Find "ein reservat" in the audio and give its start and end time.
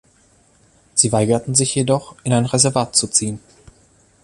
2.33-2.95